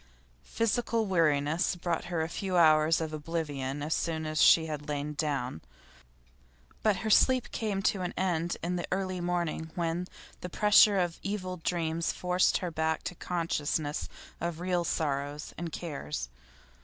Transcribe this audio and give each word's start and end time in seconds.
Physical 0.41 1.05
weariness 1.05 1.75
brought 1.75 2.05
her 2.05 2.23
a 2.23 2.27
few 2.27 2.57
hours 2.57 2.99
of 3.01 3.13
oblivion 3.13 3.83
as 3.83 3.93
soon 3.93 4.25
as 4.25 4.41
she 4.41 4.65
had 4.65 4.89
lain 4.89 5.13
down, 5.13 5.61
but 6.81 6.95
her 7.05 7.11
sleep 7.11 7.51
came 7.51 7.83
to 7.83 8.01
an 8.01 8.11
end 8.17 8.57
in 8.63 8.77
the 8.77 8.87
early 8.91 9.21
morning, 9.21 9.69
when 9.75 10.07
the 10.39 10.49
pressure 10.49 10.97
of 10.97 11.19
evil 11.21 11.57
dreams 11.57 12.11
forced 12.11 12.57
her 12.57 12.71
back 12.71 13.03
to 13.03 13.13
consciousness 13.13 14.09
of 14.39 14.59
real 14.59 14.83
sorrows 14.83 15.53
and 15.55 15.71
cares. 15.71 16.29